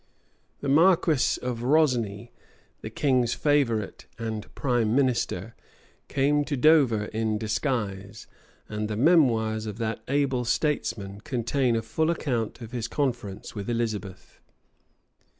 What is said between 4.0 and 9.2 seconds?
and prime minister, came to Dover in disguise; and the